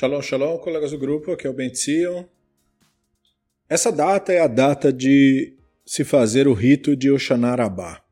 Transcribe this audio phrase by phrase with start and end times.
[0.00, 2.24] Shalom, shalom, colegas do grupo, aqui é o Ben Tzion.
[3.68, 8.02] Essa data é a data de se fazer o rito de Oshana Rabbah.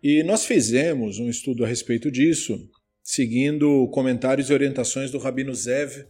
[0.00, 2.70] E nós fizemos um estudo a respeito disso,
[3.02, 6.06] seguindo comentários e orientações do Rabino Zev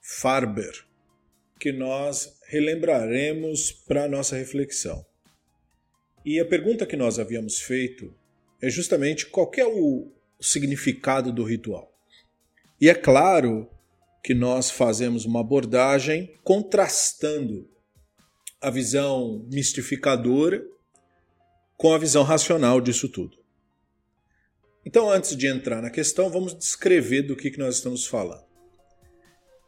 [0.00, 0.86] Farber,
[1.58, 5.04] que nós relembraremos para a nossa reflexão.
[6.24, 8.14] E a pergunta que nós havíamos feito
[8.62, 10.08] é justamente qual é o
[10.40, 11.92] significado do ritual.
[12.80, 13.68] E é claro
[14.28, 17.66] que nós fazemos uma abordagem contrastando
[18.60, 20.62] a visão mistificadora
[21.78, 23.38] com a visão racional disso tudo.
[24.84, 28.44] Então, antes de entrar na questão, vamos descrever do que, que nós estamos falando.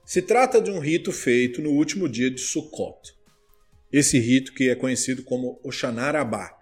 [0.05, 3.14] Se trata de um rito feito no último dia de Sukkot.
[3.91, 6.55] Esse rito que é conhecido como Oshanarabá.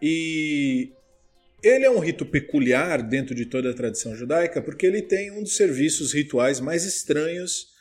[0.00, 0.92] E
[1.66, 5.42] ele é um rito peculiar dentro de toda a tradição judaica porque ele tem um
[5.42, 7.74] dos serviços rituais mais estranhos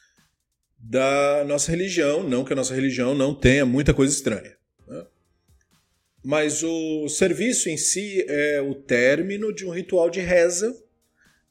[0.80, 2.28] da nossa religião.
[2.28, 4.56] Não que a nossa religião não tenha muita coisa estranha.
[4.88, 5.06] Né?
[6.24, 10.76] Mas o serviço em si é o término de um ritual de reza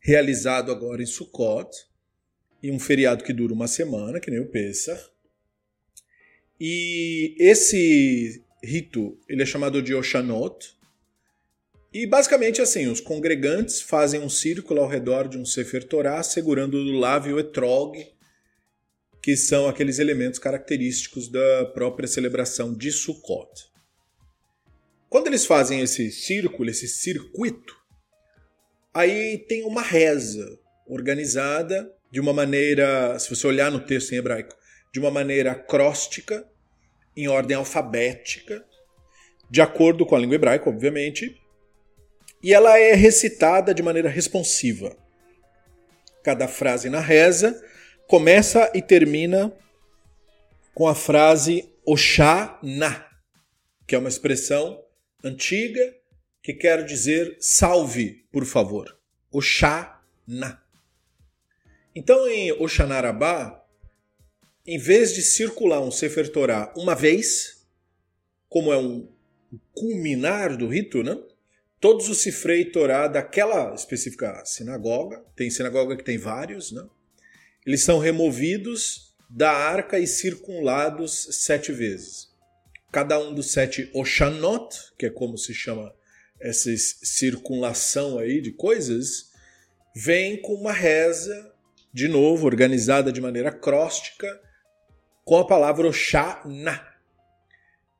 [0.01, 1.71] realizado agora em Sukkot,
[2.63, 5.11] em um feriado que dura uma semana, que nem o Pesach.
[6.61, 10.74] E esse rito ele é chamado de Oshanot,
[11.95, 16.77] e basicamente assim, os congregantes fazem um círculo ao redor de um Sefer Torah, segurando
[16.77, 18.05] o lave e o etrog,
[19.23, 23.73] que são aqueles elementos característicos da própria celebração de Sukkot.
[25.09, 27.77] Quando eles fazem esse círculo, esse circuito,
[28.93, 30.59] aí tem uma reza
[30.89, 34.57] organizada de uma maneira, se você olhar no texto em hebraico,
[34.93, 36.45] de uma maneira acróstica,
[37.17, 38.67] em ordem alfabética,
[39.49, 41.41] de acordo com a língua hebraica, obviamente,
[42.45, 44.95] e ela é recitada de maneira responsiva.
[46.23, 47.59] Cada frase na reza
[48.07, 49.51] começa e termina
[50.75, 53.09] com a frase Oxá-na,
[53.87, 54.79] que é uma expressão
[55.25, 55.97] antiga
[56.43, 58.95] que quer dizer salve, por favor.
[59.33, 60.63] Oxá-na.
[61.95, 63.65] Então, em Oxanarabá,
[64.67, 67.67] em vez de circular um Sefer Torah uma vez,
[68.51, 69.09] como é um
[69.73, 71.19] culminar do rito, né?
[71.85, 76.83] Todos os Sifrei Torá daquela específica sinagoga, tem sinagoga que tem vários, né?
[77.67, 82.31] eles são removidos da arca e circunlados sete vezes.
[82.91, 85.95] Cada um dos sete Oshanot, que é como se chama
[86.41, 89.31] essa circunlação aí de coisas,
[89.95, 91.53] vem com uma reza,
[91.93, 94.27] de novo, organizada de maneira acróstica,
[95.23, 96.83] com a palavra Oshana.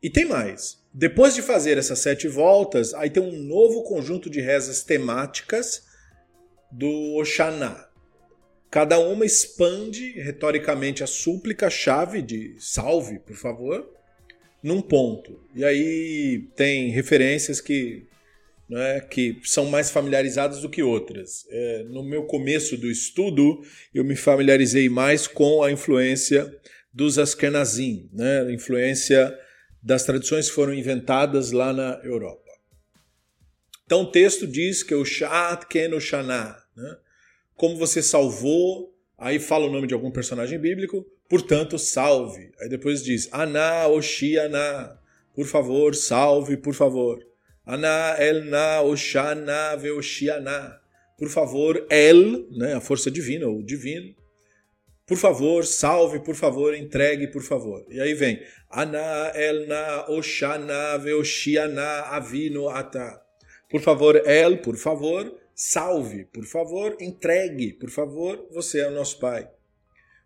[0.03, 0.83] E tem mais.
[0.97, 5.83] Depois de fazer essas sete voltas, aí tem um novo conjunto de rezas temáticas
[6.71, 7.89] do Oxaná.
[8.71, 13.91] Cada uma expande retoricamente a súplica-chave de salve, por favor,
[14.63, 15.41] num ponto.
[15.53, 18.07] E aí tem referências que,
[18.69, 21.45] né, que são mais familiarizadas do que outras.
[21.51, 23.61] É, no meu começo do estudo,
[23.93, 26.57] eu me familiarizei mais com a influência
[26.93, 29.37] dos Askenazim, né, influência
[29.85, 32.41] das tradições que foram inventadas lá na Europa.
[33.85, 36.97] Então o texto diz que o Shat Ken Shana, né?
[37.55, 42.51] como você salvou, aí fala o nome de algum personagem bíblico, portanto salve.
[42.61, 44.99] Aí depois diz Ana Oshiana,
[45.35, 47.19] por favor, salve, por favor.
[47.67, 50.81] Ana Elna Oshana Veoshiana,
[51.19, 54.15] por favor, El, né, a força divina, o divino,
[55.07, 57.85] por favor, salve, por favor, entregue, por favor.
[57.91, 58.41] E aí vem
[58.75, 63.23] Ana, Elna, Oshana, Veoshiana, Avino, Ata.
[63.71, 69.19] Por favor, El, por favor, salve, por favor, entregue, por favor, você é o nosso
[69.19, 69.49] Pai.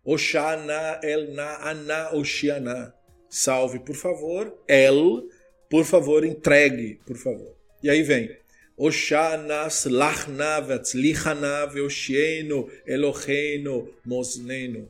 [0.03, 2.93] Oshana, Elna, Ana, Oshiana.
[3.29, 4.57] Salve, por favor.
[4.67, 5.29] El,
[5.69, 7.55] por favor, entregue, por favor.
[7.83, 8.35] E aí vem
[8.75, 14.87] Oshana, Slachna, Vetzlichana, Veoshieno, Eloheinu, Mosneno.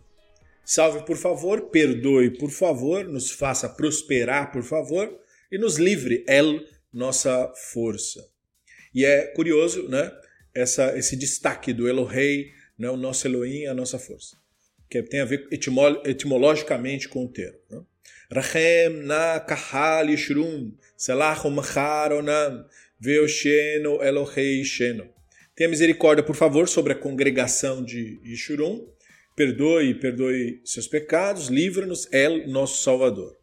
[0.71, 5.19] Salve, por favor, perdoe, por favor, nos faça prosperar, por favor,
[5.51, 6.63] e nos livre, El,
[6.93, 8.23] nossa força.
[8.93, 10.11] E é curioso, né?
[10.53, 14.37] Essa, esse destaque do Elohei, né, o nosso Elohim, a nossa força,
[14.87, 15.47] que tem a ver
[16.05, 17.57] etimologicamente com o termo.
[17.71, 17.81] Né?
[18.31, 22.63] Rachem na kahal yishrum, selachum macharonam,
[22.99, 25.09] Veosheno Elohei Sheno.
[25.55, 28.87] Tenha misericórdia, por favor, sobre a congregação de Yishurum.
[29.39, 33.37] Perdoe, perdoe seus pecados, livra-nos, El, nosso Salvador.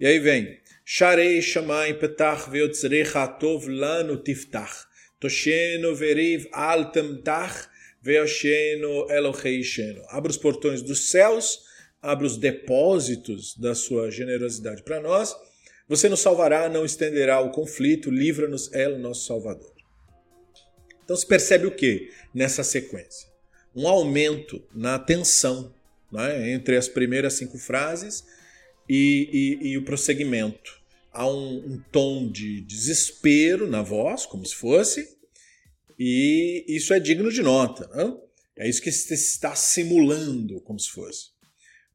[0.00, 4.88] E aí vem, Sharei Shamayim Petach Veotzrecha Tov Lano Tiftach.
[5.20, 7.68] Tosheno Veriv Al Temtach
[8.02, 10.02] Veosheno Eloheisheno.
[10.08, 11.60] Abra os portões dos céus,
[12.02, 15.32] abra os depósitos da sua generosidade para nós.
[15.88, 19.72] Você nos salvará, não estenderá o conflito, livra-nos, o nosso Salvador.
[21.04, 23.25] Então se percebe o que nessa sequência?
[23.76, 25.72] Um aumento na tensão
[26.10, 28.24] né, entre as primeiras cinco frases
[28.88, 30.80] e, e, e o prosseguimento.
[31.12, 35.16] Há um, um, tom de desespero na voz, como se fosse,
[35.98, 37.88] e isso é digno de nota.
[37.94, 38.16] Né?
[38.58, 41.30] É isso que se está simulando, como se fosse.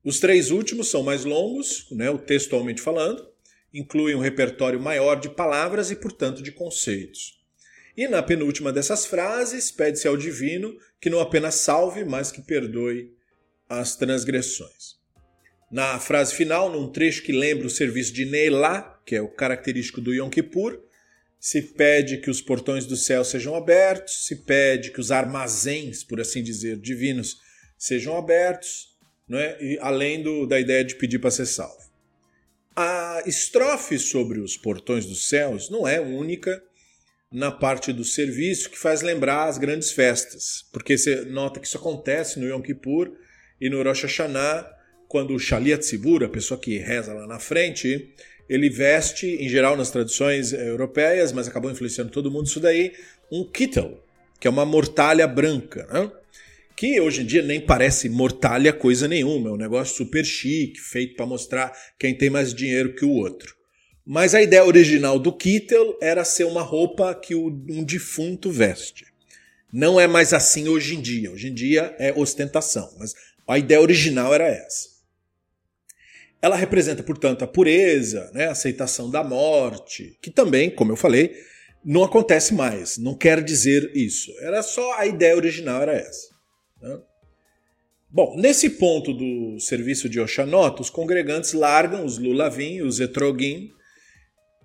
[0.03, 3.27] Os três últimos são mais longos, né, o textualmente falando,
[3.71, 7.39] incluem um repertório maior de palavras e, portanto, de conceitos.
[7.95, 13.11] E na penúltima dessas frases, pede-se ao divino que não apenas salve, mas que perdoe
[13.67, 14.99] as transgressões.
[15.71, 20.01] Na frase final, num trecho que lembra o serviço de Neilá, que é o característico
[20.01, 20.81] do Yom Kippur,
[21.39, 26.19] se pede que os portões do céu sejam abertos, se pede que os armazéns, por
[26.19, 27.39] assim dizer, divinos
[27.77, 28.95] sejam abertos,
[29.27, 29.57] não é?
[29.59, 31.89] e além do, da ideia de pedir para ser salvo.
[32.75, 36.61] A estrofe sobre os portões dos céus não é única
[37.31, 41.77] na parte do serviço que faz lembrar as grandes festas, porque você nota que isso
[41.77, 43.11] acontece no Yom Kippur
[43.59, 44.69] e no Rosh Hashanah,
[45.07, 48.13] quando o Shaliat Tzibur, a pessoa que reza lá na frente,
[48.49, 52.93] ele veste, em geral nas tradições europeias, mas acabou influenciando todo mundo isso daí,
[53.31, 54.03] um kittel,
[54.39, 56.11] que é uma mortalha branca, né?
[56.75, 61.15] que hoje em dia nem parece mortalha coisa nenhuma, é um negócio super chique, feito
[61.15, 63.55] para mostrar quem tem mais dinheiro que o outro.
[64.05, 69.05] Mas a ideia original do kittel era ser uma roupa que um defunto veste.
[69.71, 71.31] Não é mais assim hoje em dia.
[71.31, 73.13] Hoje em dia é ostentação, mas
[73.47, 74.89] a ideia original era essa.
[76.41, 81.35] Ela representa, portanto, a pureza, né, a aceitação da morte, que também, como eu falei,
[81.85, 82.97] não acontece mais.
[82.97, 84.31] Não quer dizer isso.
[84.39, 86.29] Era só a ideia original era essa.
[86.81, 86.99] Né?
[88.09, 93.71] Bom, nesse ponto do serviço de Oxanot, os congregantes largam os lulavim, os etrogim,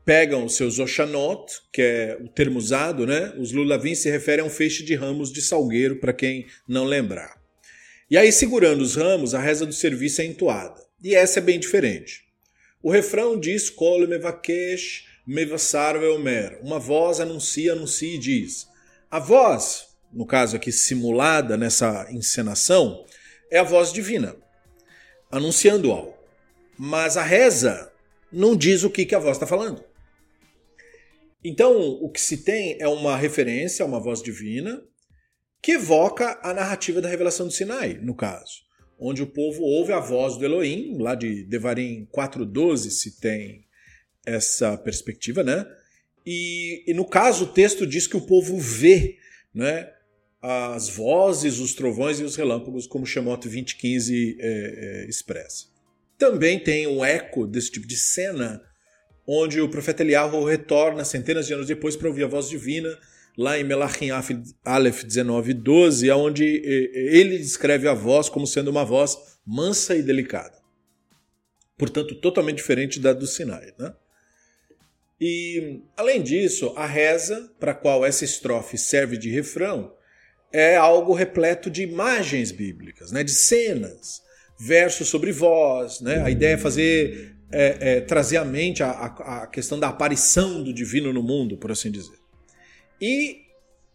[0.06, 3.34] pegam os seus Oxanot, que é o termo usado, né?
[3.38, 7.36] Os lulavim se referem a um feixe de ramos de salgueiro, para quem não lembrar.
[8.08, 10.80] E aí, segurando os ramos, a reza do serviço é entoada.
[11.02, 12.24] E essa é bem diferente.
[12.80, 15.04] O refrão diz Kol mevakesh.
[16.62, 18.68] Uma voz anuncia, anuncia e diz.
[19.10, 23.04] A voz, no caso aqui simulada nessa encenação,
[23.50, 24.36] é a voz divina,
[25.32, 26.14] anunciando algo.
[26.78, 27.90] Mas a reza
[28.32, 29.82] não diz o que, que a voz está falando.
[31.48, 34.82] Então, o que se tem é uma referência a uma voz divina,
[35.62, 38.64] que evoca a narrativa da revelação do Sinai, no caso,
[38.98, 43.64] onde o povo ouve a voz do Elohim, lá de Devarim 4.12 se tem
[44.26, 45.64] essa perspectiva, né?
[46.26, 49.16] E, e, no caso o texto diz que o povo vê
[49.54, 49.88] né,
[50.42, 55.66] as vozes, os trovões e os relâmpagos, como Shemot 2015 é, é, expressa.
[56.18, 58.60] Também tem um eco desse tipo de cena,
[59.26, 62.96] onde o profeta Eliyahu retorna centenas de anos depois para ouvir a voz divina
[63.36, 64.08] lá em Melachim
[64.64, 70.56] Aleph 19, 12, onde ele descreve a voz como sendo uma voz mansa e delicada.
[71.76, 73.74] Portanto, totalmente diferente da do Sinai.
[73.78, 73.92] Né?
[75.20, 79.94] E, além disso, a reza, para a qual essa estrofe serve de refrão,
[80.50, 83.22] é algo repleto de imagens bíblicas, né?
[83.22, 84.22] de cenas,
[84.58, 86.00] versos sobre voz.
[86.00, 86.22] Né?
[86.22, 90.62] A ideia é fazer é, é, trazer à mente a, a, a questão da aparição
[90.62, 92.18] do divino no mundo, por assim dizer.
[93.00, 93.46] E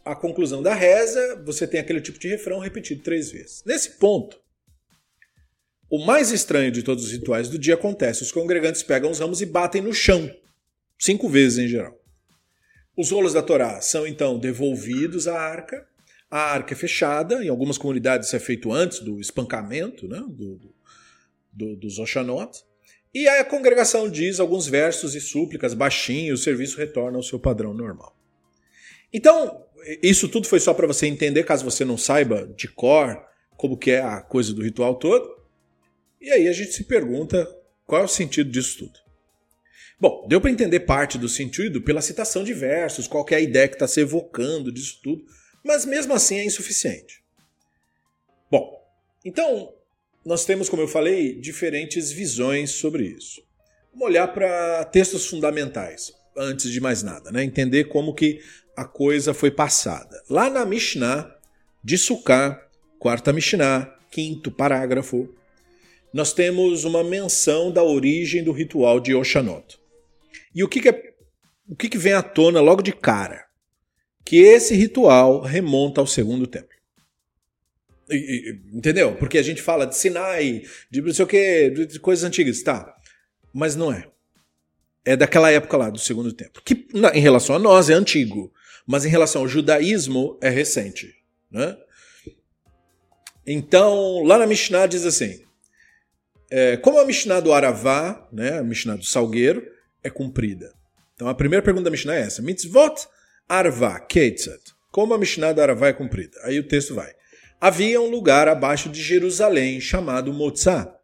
[0.03, 3.63] a conclusão da reza, você tem aquele tipo de refrão repetido três vezes.
[3.65, 4.39] Nesse ponto,
[5.89, 8.23] o mais estranho de todos os rituais do dia acontece.
[8.23, 10.33] Os congregantes pegam os ramos e batem no chão,
[10.97, 11.99] cinco vezes em geral.
[12.97, 15.85] Os rolos da Torá são então devolvidos à arca.
[16.29, 20.73] A arca é fechada, em algumas comunidades isso é feito antes do espancamento né, do,
[21.51, 22.63] do, dos Oshanot.
[23.13, 27.39] E a congregação diz alguns versos e súplicas baixinho e o serviço retorna ao seu
[27.39, 28.15] padrão normal.
[29.11, 29.65] Então,
[30.01, 33.21] isso tudo foi só para você entender, caso você não saiba de cor
[33.57, 35.39] como que é a coisa do ritual todo.
[36.19, 37.47] E aí a gente se pergunta
[37.85, 38.99] qual é o sentido disso tudo.
[39.99, 43.67] Bom, deu para entender parte do sentido pela citação de versos, qual é a ideia
[43.67, 45.23] que está se evocando disso tudo,
[45.63, 47.21] mas mesmo assim é insuficiente.
[48.49, 48.83] Bom,
[49.23, 49.73] então
[50.25, 53.41] nós temos, como eu falei, diferentes visões sobre isso.
[53.91, 57.43] Vamos olhar para textos fundamentais, antes de mais nada, né?
[57.43, 58.39] entender como que
[58.75, 60.21] a coisa foi passada.
[60.29, 61.35] Lá na Mishnah
[61.83, 62.61] de Sukkah,
[62.99, 65.33] quarta Mishnah, quinto parágrafo,
[66.13, 69.79] nós temos uma menção da origem do ritual de Oshanot.
[70.53, 71.13] E o que, que, é,
[71.67, 73.45] o que, que vem à tona logo de cara?
[74.23, 76.80] Que esse ritual remonta ao segundo templo.
[78.73, 79.15] Entendeu?
[79.15, 82.95] Porque a gente fala de Sinai, de não sei o que, de coisas antigas, tá.
[83.53, 84.07] Mas não é.
[85.03, 86.61] É daquela época lá, do segundo templo.
[86.63, 88.53] Que em relação a nós é antigo,
[88.85, 91.15] mas em relação ao judaísmo é recente.
[91.49, 91.75] Né?
[93.45, 95.43] Então, lá na Mishnah diz assim:
[96.49, 99.65] é, como a Mishnah do Aravá, né, a Mishnah do Salgueiro,
[100.03, 100.73] é cumprida.
[101.15, 103.07] Então a primeira pergunta da Mishnah é essa: Mitzvot
[103.47, 104.61] Arva Keitzat.
[104.91, 106.37] Como a Mishnah do Aravá é cumprida?
[106.43, 107.13] Aí o texto vai.
[107.63, 110.97] Havia um lugar abaixo de Jerusalém chamado Motzá.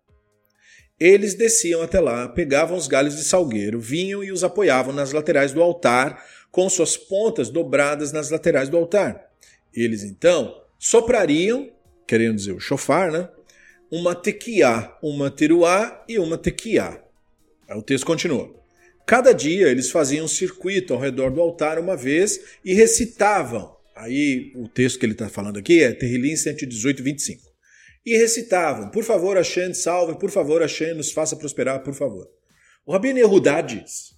[1.00, 5.54] Eles desciam até lá, pegavam os galhos de salgueiro, vinham e os apoiavam nas laterais
[5.54, 9.30] do altar, com suas pontas dobradas nas laterais do altar.
[9.72, 11.72] Eles então soprariam,
[12.08, 13.30] querendo dizer o chofar, né?
[13.92, 17.00] Uma tequiá, uma teruá e uma tequiá.
[17.70, 18.52] O texto continua.
[19.06, 24.52] Cada dia eles faziam um circuito ao redor do altar uma vez e recitavam Aí
[24.56, 27.42] o texto que ele está falando aqui é Terrilim 118, 25.
[28.06, 32.28] E recitavam, por favor, Hashem, salve, por favor, Hashem, nos faça prosperar, por favor.
[32.86, 34.16] O Rabino Yehudá diz,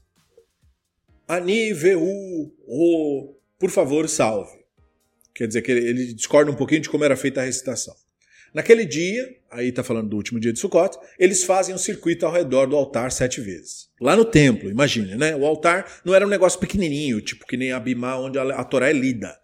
[1.28, 4.60] Ani veu o, por favor, salve.
[5.34, 7.96] Quer dizer que ele discorda um pouquinho de como era feita a recitação.
[8.54, 12.32] Naquele dia, aí está falando do último dia de Sukkot, eles fazem um circuito ao
[12.32, 13.90] redor do altar sete vezes.
[14.02, 15.36] Lá no templo, imagine, né?
[15.36, 18.90] O altar não era um negócio pequenininho, tipo que nem Abimá, onde a, a Torá
[18.90, 19.39] é lida.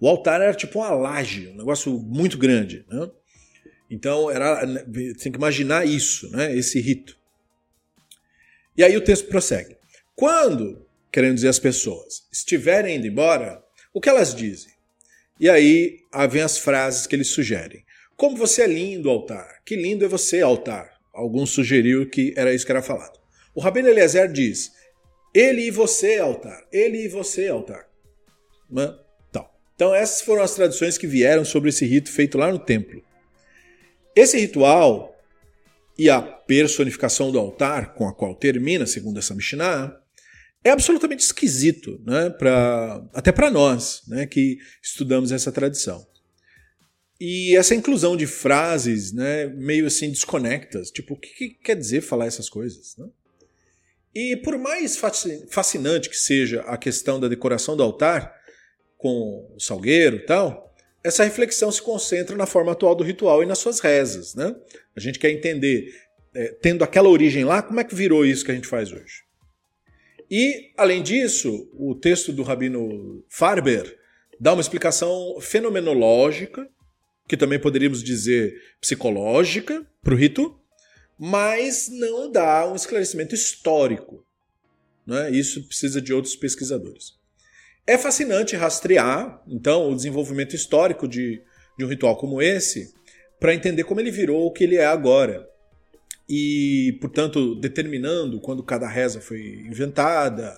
[0.00, 2.84] O altar era tipo uma laje, um negócio muito grande.
[2.88, 3.10] Né?
[3.90, 4.66] Então era,
[5.20, 6.56] tem que imaginar isso, né?
[6.56, 7.18] esse rito.
[8.76, 9.76] E aí o texto prossegue.
[10.16, 14.72] Quando, querendo dizer as pessoas, estiverem indo embora, o que elas dizem?
[15.38, 17.84] E aí vem as frases que eles sugerem.
[18.16, 19.62] Como você é lindo, altar.
[19.64, 21.00] Que lindo é você, altar.
[21.12, 23.18] Alguns sugeriu que era isso que era falado.
[23.54, 24.72] O Rabino Eliezer diz:
[25.34, 26.66] Ele e você, altar.
[26.70, 27.88] Ele e você, altar.
[29.80, 33.02] Então, essas foram as tradições que vieram sobre esse rito feito lá no templo.
[34.14, 35.18] Esse ritual
[35.98, 39.98] e a personificação do altar, com a qual termina, segundo essa Mishnah,
[40.62, 42.28] é absolutamente esquisito, né?
[42.28, 44.26] pra, até para nós né?
[44.26, 46.06] que estudamos essa tradição.
[47.18, 52.02] E essa inclusão de frases né, meio assim desconectas, tipo, o que, que quer dizer
[52.02, 52.96] falar essas coisas?
[52.98, 53.06] Né?
[54.14, 55.00] E por mais
[55.50, 58.39] fascinante que seja a questão da decoração do altar,
[59.00, 63.46] com o salgueiro e tal, essa reflexão se concentra na forma atual do ritual e
[63.46, 64.34] nas suas rezas.
[64.34, 64.54] Né?
[64.94, 65.92] A gente quer entender,
[66.34, 69.24] é, tendo aquela origem lá, como é que virou isso que a gente faz hoje.
[70.30, 73.98] E, além disso, o texto do Rabino Farber
[74.38, 76.68] dá uma explicação fenomenológica,
[77.26, 80.56] que também poderíamos dizer psicológica, para o rito,
[81.18, 84.24] mas não dá um esclarecimento histórico.
[85.06, 85.30] Né?
[85.30, 87.19] Isso precisa de outros pesquisadores.
[87.86, 91.42] É fascinante rastrear, então, o desenvolvimento histórico de,
[91.78, 92.92] de um ritual como esse
[93.38, 95.48] para entender como ele virou o que ele é agora.
[96.28, 100.56] E, portanto, determinando quando cada reza foi inventada.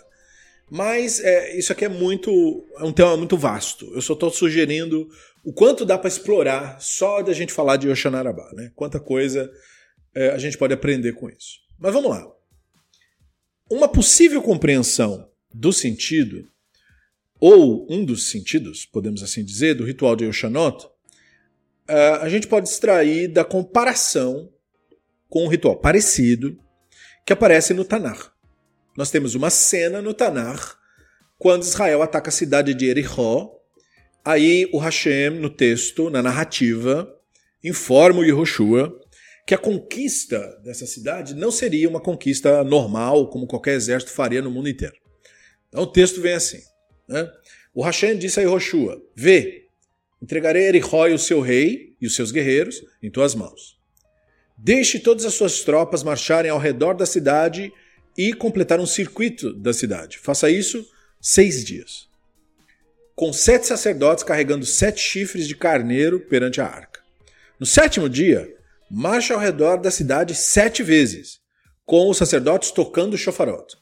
[0.71, 2.67] Mas é, isso aqui é muito.
[2.79, 3.91] é um tema muito vasto.
[3.95, 5.09] Eu só estou sugerindo
[5.45, 8.71] o quanto dá para explorar só da gente falar de Oxanarabá, né?
[8.75, 9.51] Quanta coisa
[10.15, 11.61] é, a gente pode aprender com isso.
[11.79, 12.27] Mas vamos lá.
[13.71, 16.47] Uma possível compreensão do sentido
[17.45, 20.89] ou um dos sentidos, podemos assim dizer, do ritual de Yoshanot,
[21.89, 24.49] eh, a gente pode extrair da comparação
[25.29, 26.57] com um ritual parecido
[27.27, 28.33] que aparece no Tanar.
[28.97, 30.79] Nós temos uma cena no Tanar
[31.37, 33.51] quando Israel ataca a cidade de Erechó.
[34.25, 37.13] Aí o Hashem, no texto, na narrativa,
[37.65, 38.97] informa o Yehoshua
[39.45, 44.53] que a conquista dessa cidade não seria uma conquista normal, como qualquer exército faria no
[44.53, 44.95] mundo inteiro.
[45.69, 46.61] Então o texto vem assim.
[47.09, 47.31] Né?
[47.75, 49.67] O Hashem disse a Yehoshua: Vê,
[50.21, 53.79] entregarei Erihó e o seu rei e os seus guerreiros em tuas mãos.
[54.57, 57.73] Deixe todas as suas tropas marcharem ao redor da cidade
[58.17, 60.19] e completar um circuito da cidade.
[60.19, 60.87] Faça isso
[61.21, 62.09] seis dias.
[63.15, 67.01] Com sete sacerdotes carregando sete chifres de carneiro perante a arca.
[67.59, 68.55] No sétimo dia,
[68.91, 71.41] marche ao redor da cidade sete vezes,
[71.85, 73.77] com os sacerdotes tocando o chofarote.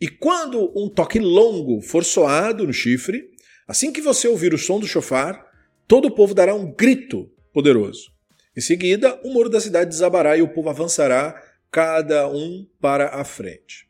[0.00, 3.30] E quando um toque longo for soado no chifre,
[3.66, 5.44] assim que você ouvir o som do chofar,
[5.88, 8.12] todo o povo dará um grito poderoso.
[8.56, 13.24] Em seguida, o muro da cidade desabará e o povo avançará, cada um para a
[13.24, 13.86] frente.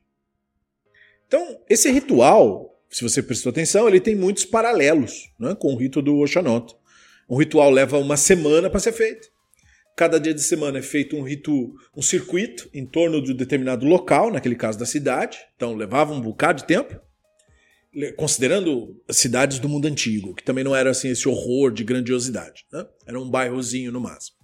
[1.26, 6.00] Então, esse ritual, se você prestou atenção, ele tem muitos paralelos né, com o rito
[6.00, 6.75] do Oxanot.
[7.28, 9.28] Um ritual leva uma semana para ser feito.
[9.97, 13.87] Cada dia de semana é feito um rito, um circuito em torno de um determinado
[13.87, 15.38] local, naquele caso da cidade.
[15.57, 17.00] Então levava um bocado de tempo.
[18.15, 22.87] considerando cidades do mundo antigo, que também não era assim esse horror de grandiosidade, né?
[23.07, 24.37] era um bairrozinho no máximo.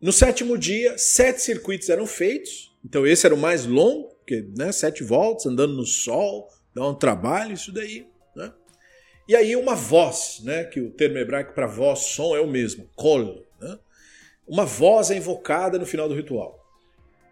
[0.00, 4.72] No sétimo dia, sete circuitos eram feitos, então esse era o mais longo, porque né,
[4.72, 8.08] sete voltas, andando no sol, dá um trabalho, isso daí.
[8.34, 8.52] Né?
[9.28, 12.90] E aí uma voz, né, que o termo hebraico para voz, som é o mesmo,
[12.96, 13.46] kol.
[14.52, 16.62] Uma voz é invocada no final do ritual.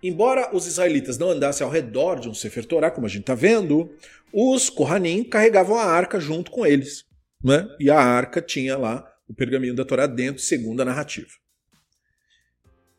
[0.03, 3.35] Embora os israelitas não andassem ao redor de um Sefer Torah, como a gente está
[3.35, 3.95] vendo,
[4.33, 7.05] os Kohanim carregavam a arca junto com eles.
[7.45, 7.69] Né?
[7.79, 11.29] E a arca tinha lá o pergaminho da Torá dentro, segundo a narrativa.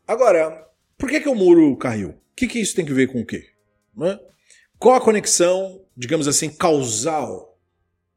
[0.06, 2.10] Agora, por que, que o muro caiu?
[2.10, 3.48] O que, que isso tem que ver com o quê?
[3.92, 4.20] Né?
[4.78, 7.58] Qual a conexão, digamos assim, causal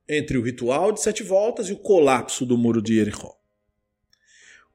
[0.07, 3.35] entre o ritual de sete voltas e o colapso do muro de Jericó?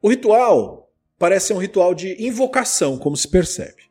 [0.03, 0.90] O ritual
[1.21, 3.91] parece ser um ritual de invocação, como se percebe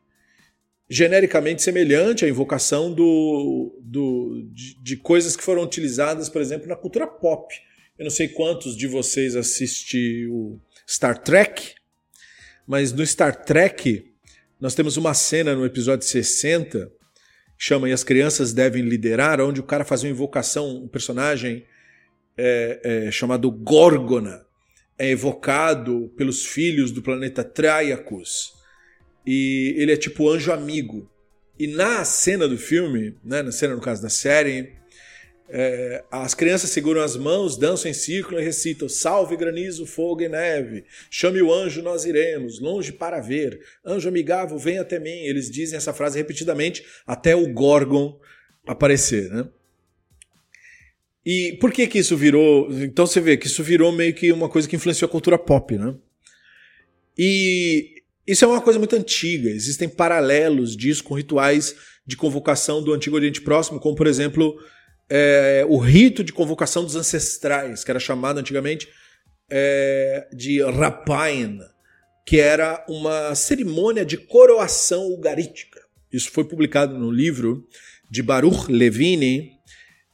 [0.92, 6.74] genericamente semelhante à invocação do, do, de, de, coisas que foram utilizadas, por exemplo, na
[6.74, 7.54] cultura pop.
[7.96, 11.74] Eu não sei quantos de vocês assistiu Star Trek,
[12.66, 14.12] mas no Star Trek
[14.60, 16.90] nós temos uma cena no episódio 60
[17.56, 21.64] que chama E as Crianças Devem Liderar, onde o cara faz uma invocação, um personagem
[22.36, 24.44] é, é, chamado Gorgona
[25.00, 28.52] é evocado pelos filhos do planeta Traiacus
[29.26, 31.10] e ele é tipo anjo amigo.
[31.58, 34.74] E na cena do filme, né, na cena no caso da série,
[35.48, 40.28] é, as crianças seguram as mãos, dançam em círculo e recitam: Salve granizo, fogo e
[40.28, 43.58] neve, chame o anjo, nós iremos, longe para ver.
[43.84, 45.24] Anjo amigável, vem até mim.
[45.24, 48.20] Eles dizem essa frase repetidamente até o Gorgon
[48.66, 49.30] aparecer.
[49.30, 49.48] Né?
[51.24, 52.70] E por que que isso virou?
[52.82, 55.76] Então você vê que isso virou meio que uma coisa que influenciou a cultura pop,
[55.76, 55.94] né?
[57.18, 61.74] E isso é uma coisa muito antiga, existem paralelos disso com rituais
[62.06, 64.56] de convocação do Antigo Oriente Próximo, como por exemplo
[65.10, 68.88] é, o rito de convocação dos ancestrais, que era chamado antigamente
[69.50, 71.58] é, de Rapain,
[72.24, 75.80] que era uma cerimônia de coroação ugarítica.
[76.12, 77.66] Isso foi publicado no livro
[78.08, 79.50] de Baruch Levine,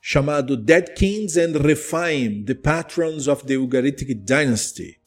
[0.09, 5.01] chamado Dead Kings and Rephaim, The Patrons of the Ugaritic Dynasty.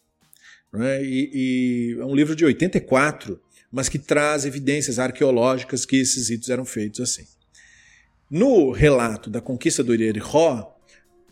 [0.73, 1.01] Né?
[1.01, 3.39] E, e, é um livro de 84,
[3.71, 7.25] mas que traz evidências arqueológicas que esses ritos eram feitos assim.
[8.29, 10.77] No relato da conquista do Yericó,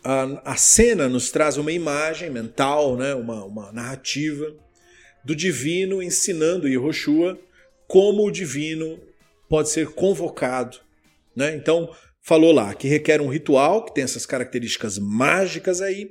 [0.02, 3.14] a, a cena nos traz uma imagem mental, né?
[3.14, 4.50] uma, uma narrativa
[5.22, 7.38] do divino ensinando Yehoshua
[7.86, 8.98] como o divino
[9.46, 10.78] pode ser convocado.
[11.36, 11.54] Né?
[11.54, 11.94] Então,
[12.28, 16.10] falou lá que requer um ritual que tem essas características mágicas aí,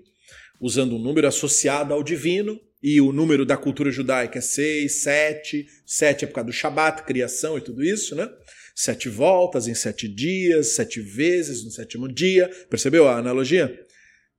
[0.60, 5.68] usando um número associado ao divino, e o número da cultura judaica é seis, sete,
[5.86, 8.28] sete é por causa do Shabat, criação e tudo isso, né?
[8.76, 12.50] Sete voltas em sete dias, sete vezes no sétimo dia.
[12.68, 13.80] Percebeu a analogia?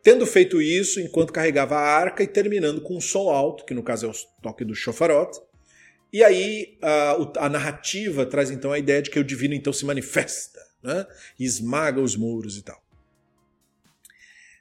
[0.03, 3.85] Tendo feito isso, enquanto carregava a arca e terminando com um som alto, que no
[3.85, 4.12] caso é o
[4.43, 5.31] toque do shofarot.
[6.12, 9.85] E aí a, a narrativa traz então a ideia de que o divino então se
[9.85, 11.07] manifesta, né?
[11.38, 12.83] E esmaga os muros e tal.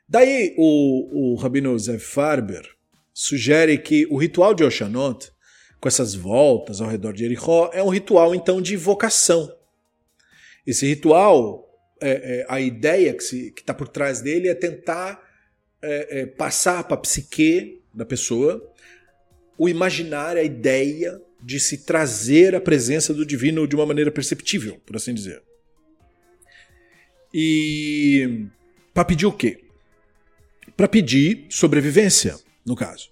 [0.07, 2.77] Daí o, o Rabino Zev Farber,
[3.13, 5.31] sugere que o ritual de Oshanot,
[5.81, 9.51] com essas voltas ao redor de Jericó, é um ritual então de invocação.
[10.65, 11.67] Esse ritual,
[11.99, 13.23] é, é, a ideia que
[13.57, 15.21] está por trás dele é tentar
[15.81, 18.63] é, é passar para a psique da pessoa
[19.57, 24.79] o imaginar, a ideia de se trazer a presença do divino de uma maneira perceptível,
[24.85, 25.41] por assim dizer.
[27.39, 28.47] E
[28.95, 29.59] para pedir o quê?
[30.75, 33.09] Para pedir sobrevivência no caso.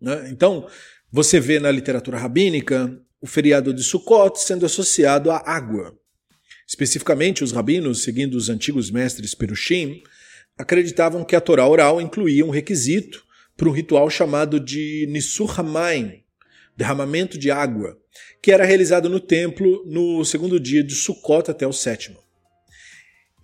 [0.00, 0.30] Né?
[0.30, 0.66] Então,
[1.12, 5.94] você vê na literatura rabínica o feriado de Sukkot sendo associado à água.
[6.66, 10.02] Especificamente, os rabinos, seguindo os antigos mestres Perushim,
[10.56, 13.26] acreditavam que a Torá oral incluía um requisito
[13.58, 15.54] para um ritual chamado de Nisur
[16.74, 17.98] derramamento de água,
[18.42, 22.24] que era realizado no templo no segundo dia de Sukkot até o sétimo.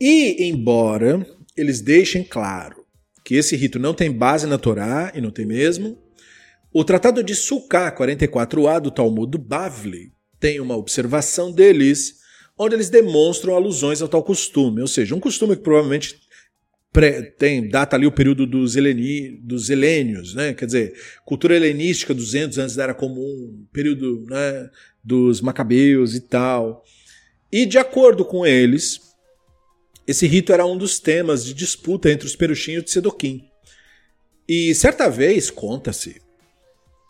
[0.01, 1.27] E, embora
[1.57, 2.85] eles deixem claro
[3.25, 5.99] que esse rito não tem base na Torá, e não tem mesmo.
[6.73, 12.17] O Tratado de Sukkah 44a do Talmud do Bavli tem uma observação deles,
[12.59, 16.21] onde eles demonstram alusões ao tal costume, ou seja, um costume que provavelmente
[17.39, 20.53] tem data ali o período dos, heleni, dos helênios, né?
[20.53, 24.69] quer dizer, cultura helenística 200 antes da Era Comum, período né,
[25.03, 26.85] dos macabeus e tal.
[27.51, 29.12] E de acordo com eles,
[30.07, 33.49] esse rito era um dos temas de disputa entre os peruchinhos de Sedoquim.
[34.49, 36.21] E certa vez, conta-se,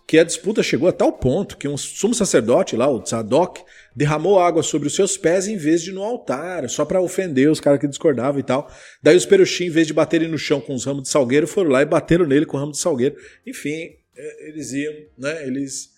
[0.07, 3.63] que a disputa chegou a tal ponto que um sumo sacerdote lá, o Tzadok,
[3.97, 7.61] derramou água sobre os seus pés em vez de no altar, só para ofender os
[7.61, 8.71] caras que discordavam e tal.
[9.03, 11.71] Daí os peruxim, em vez de baterem no chão com os ramos de salgueiro, foram
[11.71, 13.17] lá e bateram nele com ramos de salgueiro.
[13.47, 15.47] Enfim, é, eles iam, né?
[15.47, 15.91] Eles.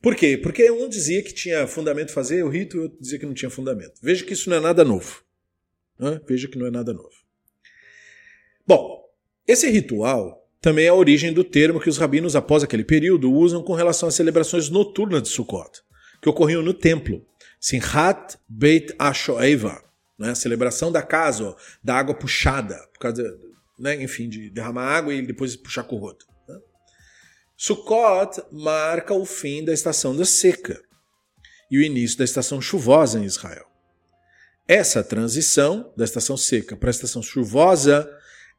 [0.00, 0.38] Por quê?
[0.38, 3.50] Porque um dizia que tinha fundamento fazer o rito e outro dizia que não tinha
[3.50, 3.94] fundamento.
[4.00, 5.25] Veja que isso não é nada novo.
[5.98, 6.20] Né?
[6.26, 7.14] Veja que não é nada novo.
[8.66, 9.04] Bom,
[9.46, 13.62] esse ritual também é a origem do termo que os rabinos, após aquele período, usam
[13.62, 15.82] com relação às celebrações noturnas de Sukkot,
[16.20, 17.24] que ocorriam no templo.
[17.60, 19.82] Simchat Beit Ashoeva,
[20.18, 20.34] né?
[20.34, 23.38] celebração da casa, ó, da água puxada, por causa,
[23.78, 24.02] né?
[24.02, 26.24] enfim, de derramar água e depois puxar com o rodo.
[26.48, 26.58] Né?
[27.56, 30.82] Sukkot marca o fim da estação da seca
[31.70, 33.66] e o início da estação chuvosa em Israel.
[34.68, 38.08] Essa transição da estação seca para a estação chuvosa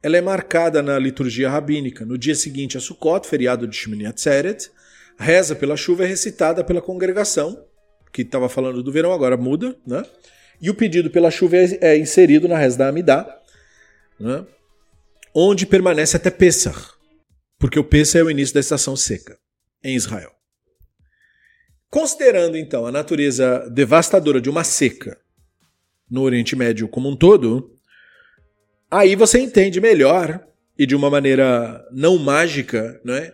[0.01, 2.05] ela é marcada na liturgia rabínica.
[2.05, 4.69] No dia seguinte a Sukkot, feriado de Shemini Atzeret,
[5.17, 7.65] reza pela chuva é recitada pela congregação,
[8.13, 10.03] que estava falando do verão, agora muda, né?
[10.61, 13.41] E o pedido pela chuva é, é inserido na reza da Amidá,
[14.19, 14.45] né?
[15.33, 16.93] onde permanece até Pesach,
[17.59, 19.37] porque o Pesach é o início da estação seca
[19.83, 20.31] em Israel.
[21.89, 25.17] Considerando então a natureza devastadora de uma seca
[26.09, 27.77] no Oriente Médio como um todo,
[28.89, 30.45] Aí você entende melhor
[30.79, 33.33] e de uma maneira não mágica, né,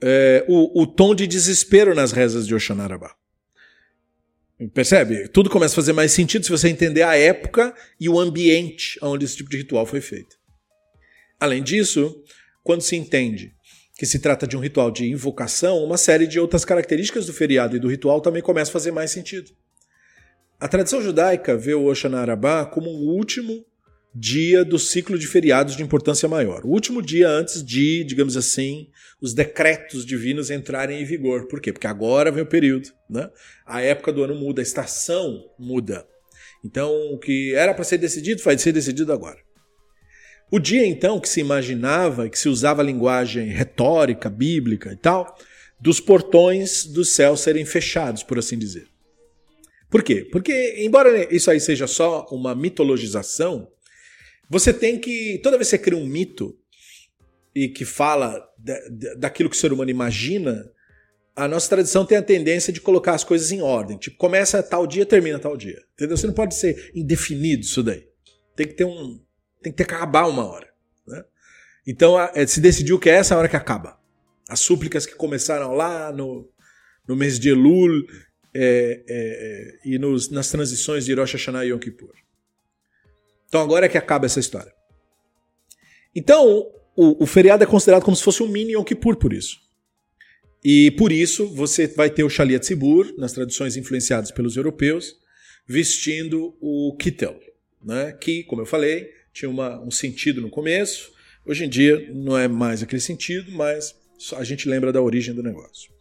[0.00, 3.14] é, o, o, tom de desespero nas rezas de Oxanarabá.
[4.74, 5.28] Percebe?
[5.28, 9.24] Tudo começa a fazer mais sentido se você entender a época e o ambiente onde
[9.24, 10.36] esse tipo de ritual foi feito.
[11.38, 12.22] Além disso,
[12.62, 13.54] quando se entende
[13.96, 17.76] que se trata de um ritual de invocação, uma série de outras características do feriado
[17.76, 19.50] e do ritual também começa a fazer mais sentido.
[20.62, 23.66] A tradição judaica vê o Oxanarabá como um último
[24.14, 26.64] dia do ciclo de feriados de importância maior.
[26.64, 28.86] O último dia antes de, digamos assim,
[29.20, 31.48] os decretos divinos entrarem em vigor.
[31.48, 31.72] Por quê?
[31.72, 33.28] Porque agora vem o período, né?
[33.66, 36.06] A época do ano muda, a estação muda.
[36.64, 39.40] Então, o que era para ser decidido vai ser decidido agora.
[40.48, 45.36] O dia, então, que se imaginava, que se usava a linguagem retórica, bíblica e tal,
[45.80, 48.91] dos portões do céu serem fechados, por assim dizer.
[49.92, 50.26] Por quê?
[50.32, 53.70] Porque, embora isso aí seja só uma mitologização,
[54.48, 55.38] você tem que.
[55.42, 56.58] Toda vez que você cria um mito
[57.54, 58.42] e que fala
[59.18, 60.64] daquilo que o ser humano imagina,
[61.36, 63.98] a nossa tradição tem a tendência de colocar as coisas em ordem.
[63.98, 65.82] Tipo, começa tal dia, termina tal dia.
[65.92, 66.16] Entendeu?
[66.16, 68.08] Você não pode ser indefinido isso daí.
[68.56, 69.20] Tem que ter um.
[69.62, 70.68] Tem que ter que acabar uma hora.
[71.06, 71.22] Né?
[71.86, 74.00] Então é, se decidiu que é essa a hora que acaba.
[74.48, 76.50] As súplicas que começaram lá no,
[77.06, 78.06] no mês de Elul
[78.54, 82.14] é, é, é e nos, nas transições de Rosh Hashanah e Yom Kippur.
[83.48, 84.72] Então agora é que acaba essa história.
[86.14, 89.60] Então, o, o feriado é considerado como se fosse um mini Yom Kippur por isso.
[90.64, 95.16] E por isso você vai ter o Shalia Tzibur, nas tradições influenciadas pelos europeus,
[95.66, 97.38] vestindo o kittel,
[97.82, 98.12] né?
[98.12, 101.10] que, como eu falei, tinha uma, um sentido no começo.
[101.44, 103.94] Hoje em dia não é mais aquele sentido, mas
[104.36, 105.91] a gente lembra da origem do negócio.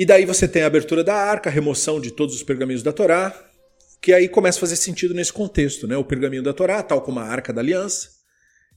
[0.00, 2.90] E daí você tem a abertura da arca, a remoção de todos os pergaminhos da
[2.90, 3.38] Torá,
[4.00, 5.86] que aí começa a fazer sentido nesse contexto.
[5.86, 5.94] Né?
[5.94, 8.08] O pergaminho da Torá, tal como a Arca da Aliança,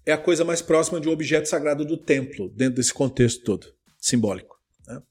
[0.06, 3.74] é a coisa mais próxima de um objeto sagrado do templo, dentro desse contexto todo,
[3.98, 4.60] simbólico.
[4.86, 5.02] Né?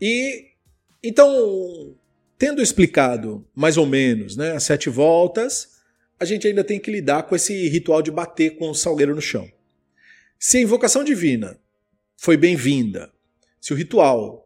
[0.00, 0.46] E
[1.04, 1.94] então,
[2.38, 5.82] tendo explicado mais ou menos né, as sete voltas,
[6.18, 9.20] a gente ainda tem que lidar com esse ritual de bater com o salgueiro no
[9.20, 9.46] chão.
[10.38, 11.60] Se a invocação divina
[12.16, 13.12] foi bem-vinda,
[13.60, 14.45] se o ritual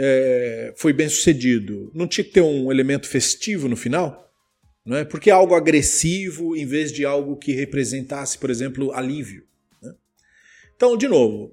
[0.00, 4.32] é, foi bem sucedido, não tinha que ter um elemento festivo no final?
[4.86, 5.04] Não é?
[5.04, 9.44] Porque algo agressivo em vez de algo que representasse, por exemplo, alívio.
[9.82, 9.92] Né?
[10.76, 11.52] Então, de novo,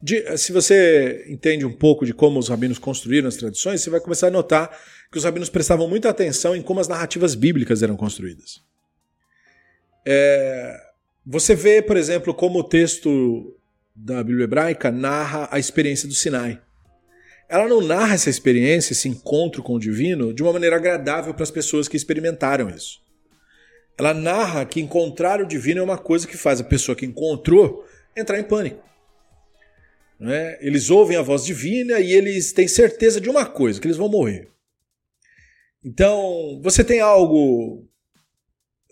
[0.00, 4.00] de, se você entende um pouco de como os rabinos construíram as tradições, você vai
[4.00, 4.70] começar a notar
[5.10, 8.62] que os rabinos prestavam muita atenção em como as narrativas bíblicas eram construídas.
[10.06, 10.80] É,
[11.26, 13.58] você vê, por exemplo, como o texto
[13.96, 16.60] da Bíblia hebraica narra a experiência do Sinai
[17.54, 21.44] ela não narra essa experiência, esse encontro com o divino, de uma maneira agradável para
[21.44, 23.00] as pessoas que experimentaram isso.
[23.96, 27.86] Ela narra que encontrar o divino é uma coisa que faz a pessoa que encontrou
[28.16, 28.82] entrar em pânico.
[30.20, 30.58] É?
[30.66, 34.08] Eles ouvem a voz divina e eles têm certeza de uma coisa, que eles vão
[34.08, 34.48] morrer.
[35.84, 37.86] Então, você tem algo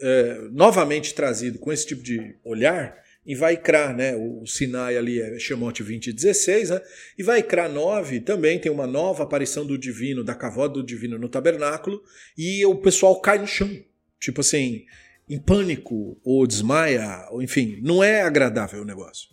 [0.01, 2.97] é, novamente trazido com esse tipo de olhar,
[3.27, 4.17] em Vaikra, né?
[4.17, 6.81] O Sinai ali é Shemot 20 e 16, né?
[7.17, 11.29] E Vaikra 9 também tem uma nova aparição do divino, da cavó do divino no
[11.29, 12.03] tabernáculo,
[12.37, 13.71] e o pessoal cai no chão.
[14.21, 14.85] Tipo assim,
[15.29, 19.31] em pânico, ou desmaia, ou enfim, não é agradável o negócio.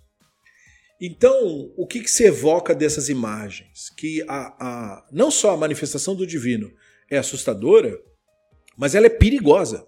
[1.02, 3.90] Então, o que, que se evoca dessas imagens?
[3.96, 6.72] Que a, a, não só a manifestação do divino
[7.10, 7.98] é assustadora,
[8.78, 9.88] mas ela é perigosa.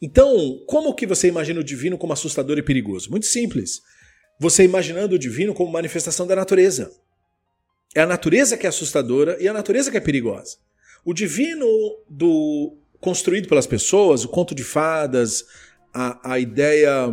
[0.00, 3.10] Então, como que você imagina o divino como assustador e perigoso?
[3.10, 3.80] Muito simples.
[4.38, 6.90] Você imaginando o divino como manifestação da natureza.
[7.94, 10.58] É a natureza que é assustadora e a natureza que é perigosa.
[11.04, 11.66] O divino
[12.08, 15.44] do construído pelas pessoas, o conto de fadas,
[15.94, 17.08] a, a ideia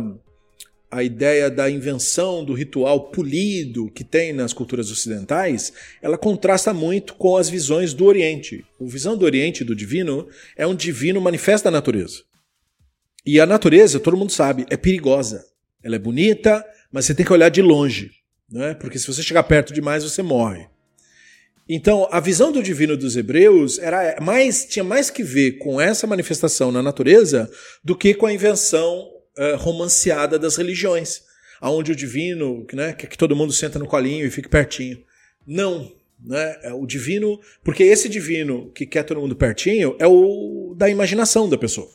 [0.90, 7.14] a ideia da invenção do ritual polido que tem nas culturas ocidentais, ela contrasta muito
[7.14, 8.64] com as visões do Oriente.
[8.80, 12.22] A visão do Oriente do divino é um divino manifesto da natureza.
[13.26, 15.46] E a natureza, todo mundo sabe, é perigosa.
[15.82, 18.10] Ela é bonita, mas você tem que olhar de longe,
[18.50, 18.74] não é?
[18.74, 20.66] Porque se você chegar perto demais, você morre.
[21.68, 26.06] Então, a visão do divino dos hebreus era mais tinha mais que ver com essa
[26.06, 27.50] manifestação na natureza
[27.82, 31.22] do que com a invenção uh, romanceada das religiões,
[31.60, 35.02] aonde o divino, né, quer que todo mundo senta no colinho e fique pertinho.
[35.46, 35.90] Não,
[36.22, 36.56] né?
[36.62, 41.48] É o divino, porque esse divino que quer todo mundo pertinho é o da imaginação
[41.48, 41.88] da pessoa.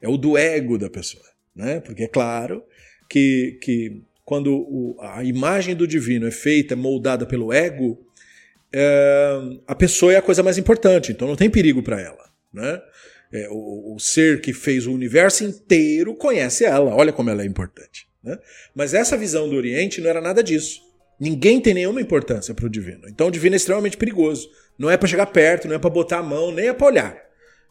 [0.00, 1.80] É o do ego da pessoa, né?
[1.80, 2.62] Porque é claro
[3.08, 7.98] que, que quando o, a imagem do divino é feita, moldada pelo ego,
[8.72, 12.28] é, a pessoa é a coisa mais importante, então não tem perigo para ela.
[12.52, 12.80] Né?
[13.32, 17.46] É, o, o, ser que fez o universo inteiro conhece ela, olha como ela é
[17.46, 18.06] importante.
[18.22, 18.38] Né?
[18.74, 20.80] Mas essa visão do Oriente não era nada disso.
[21.18, 23.08] Ninguém tem nenhuma importância para o divino.
[23.08, 24.48] Então o divino é extremamente perigoso.
[24.78, 27.27] Não é para chegar perto, não é para botar a mão, nem é para olhar.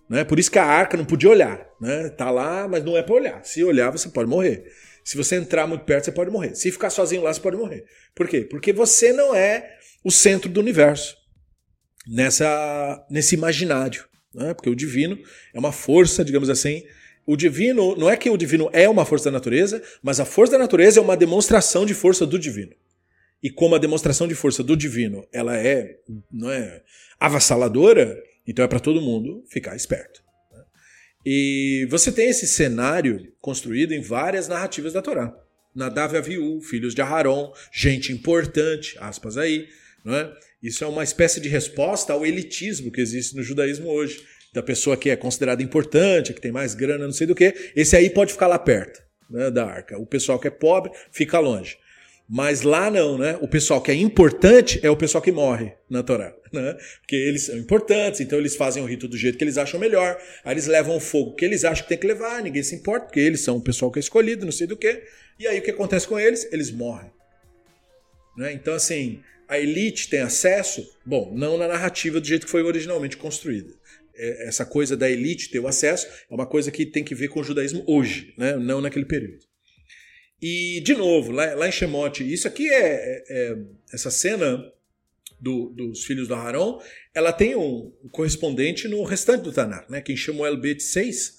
[0.10, 0.24] Né?
[0.24, 1.68] Por isso que a arca não podia olhar.
[1.80, 2.10] Né?
[2.10, 3.44] Tá lá, mas não é para olhar.
[3.44, 4.66] Se olhar, você pode morrer.
[5.04, 6.56] Se você entrar muito perto, você pode morrer.
[6.56, 7.86] Se ficar sozinho lá, você pode morrer.
[8.14, 8.42] Por quê?
[8.42, 11.16] Porque você não é o centro do universo,
[12.08, 14.06] nessa, nesse imaginário.
[14.34, 14.54] Né?
[14.54, 15.18] Porque o divino
[15.54, 16.84] é uma força, digamos assim.
[17.26, 20.54] O divino, não é que o divino é uma força da natureza, mas a força
[20.54, 22.74] da natureza é uma demonstração de força do divino.
[23.44, 25.98] E como a demonstração de força do divino ela é,
[26.32, 26.82] não é
[27.20, 30.24] avassaladora, então é para todo mundo ficar esperto.
[30.52, 30.64] Né?
[31.26, 35.36] E você tem esse cenário construído em várias narrativas da Torá.
[35.76, 39.68] Nadav e Aviú, filhos de Aharon, gente importante, aspas aí,
[40.04, 40.34] não é?
[40.62, 44.26] Isso é uma espécie de resposta ao elitismo que existe no judaísmo hoje.
[44.54, 47.96] Da pessoa que é considerada importante, que tem mais grana, não sei do que, esse
[47.96, 50.00] aí pode ficar lá perto né, da arca.
[50.00, 51.78] O pessoal que é pobre fica longe.
[52.30, 53.38] Mas lá não, né?
[53.42, 56.78] O pessoal que é importante é o pessoal que morre na Torá, né?
[57.00, 60.22] Porque eles são importantes, então eles fazem o rito do jeito que eles acham melhor.
[60.44, 63.06] Aí eles levam o fogo que eles acham que tem que levar, ninguém se importa,
[63.06, 65.04] porque eles são o pessoal que é escolhido, não sei do que.
[65.40, 66.48] E aí o que acontece com eles?
[66.52, 67.10] Eles morrem.
[68.38, 68.52] Né?
[68.52, 70.86] Então, assim, a elite tem acesso?
[71.06, 73.74] Bom, não na narrativa do jeito que foi originalmente construída.
[74.16, 77.30] É, essa coisa da elite ter o acesso é uma coisa que tem que ver
[77.30, 78.58] com o judaísmo hoje, né?
[78.58, 79.46] não naquele período.
[80.42, 83.58] E, de novo, lá, lá em Shemot, isso aqui é, é, é
[83.92, 84.72] essa cena
[85.40, 86.82] do, dos filhos do Aharon,
[87.14, 90.02] ela tem um, correspondente no restante do Tanar, né?
[90.02, 91.38] que em Shemuel Bet 6,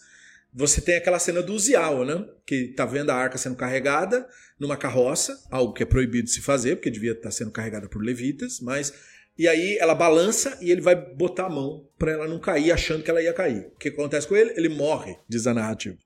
[0.52, 2.24] você tem aquela cena do Uzial, né?
[2.46, 4.26] que está vendo a arca sendo carregada,
[4.58, 8.02] numa carroça, algo que é proibido de se fazer, porque devia estar sendo carregada por
[8.02, 8.92] levitas, mas
[9.38, 13.04] e aí ela balança e ele vai botar a mão para ela não cair, achando
[13.04, 13.68] que ela ia cair.
[13.72, 14.52] O que acontece com ele?
[14.56, 15.96] Ele morre, diz a narrativa.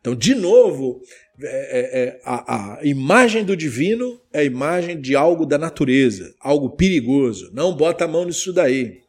[0.00, 1.02] Então, de novo,
[1.42, 6.34] é, é, é, a, a, imagem do divino é a imagem de algo da natureza,
[6.40, 7.50] algo perigoso.
[7.52, 9.02] Não bota a mão nisso daí.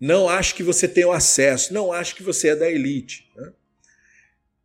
[0.00, 1.72] Não acho que você tem o acesso.
[1.72, 3.26] Não acho que você é da elite.
[3.36, 3.52] Né?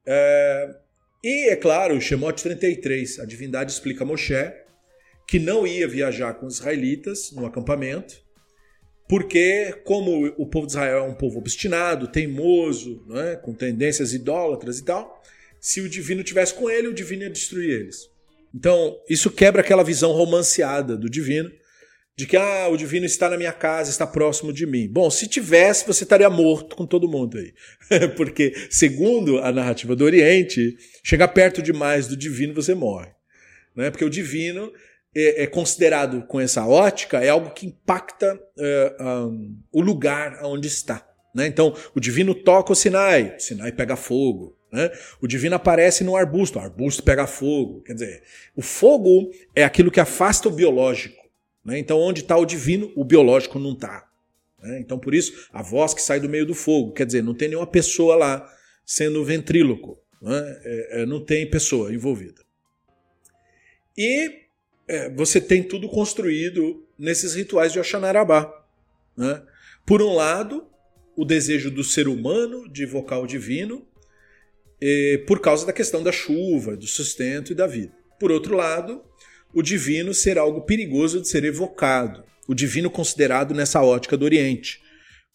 [0.05, 0.75] É,
[1.23, 4.53] e, é claro, o Shemot 33, a divindade explica a Moshe
[5.27, 8.15] que não ia viajar com os israelitas no acampamento,
[9.07, 14.79] porque, como o povo de Israel é um povo obstinado, teimoso, né, com tendências idólatras
[14.79, 15.21] e tal,
[15.59, 18.09] se o divino tivesse com ele, o divino ia destruir eles.
[18.53, 21.51] Então, isso quebra aquela visão romanceada do divino,
[22.19, 24.89] de que ah, o divino está na minha casa, está próximo de mim.
[24.91, 27.53] Bom, se tivesse, você estaria morto com todo mundo aí.
[28.17, 33.09] Porque, segundo a narrativa do Oriente, chegar perto demais do divino, você morre.
[33.73, 33.89] Né?
[33.89, 34.69] Porque o divino
[35.15, 40.67] é, é considerado com essa ótica, é algo que impacta é, um, o lugar onde
[40.67, 41.07] está.
[41.33, 41.47] Né?
[41.47, 44.58] Então, o divino toca o Sinai, o Sinai pega fogo.
[44.71, 44.91] Né?
[45.19, 47.81] O divino aparece no arbusto, o arbusto pega fogo.
[47.81, 48.23] Quer dizer,
[48.55, 51.19] o fogo é aquilo que afasta o biológico.
[51.63, 51.79] Né?
[51.79, 54.07] Então, onde está o divino, o biológico não está.
[54.61, 54.79] Né?
[54.79, 57.49] Então, por isso, a voz que sai do meio do fogo, quer dizer, não tem
[57.49, 58.49] nenhuma pessoa lá
[58.85, 60.59] sendo ventríloco, né?
[60.63, 62.41] é, é, não tem pessoa envolvida.
[63.97, 64.47] E
[64.87, 68.51] é, você tem tudo construído nesses rituais de Oxanarabá.
[69.15, 69.41] Né?
[69.85, 70.67] Por um lado,
[71.15, 73.85] o desejo do ser humano de invocar o divino,
[75.27, 77.93] por causa da questão da chuva, do sustento e da vida.
[78.19, 79.01] Por outro lado,
[79.53, 82.23] o divino ser algo perigoso de ser evocado.
[82.47, 84.81] O divino considerado nessa ótica do Oriente.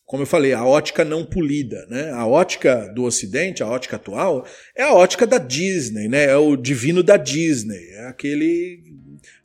[0.05, 2.11] Como eu falei, a ótica não polida, né?
[2.11, 6.25] A ótica do Ocidente, a ótica atual, é a ótica da Disney, né?
[6.25, 8.83] É o divino da Disney, é aquele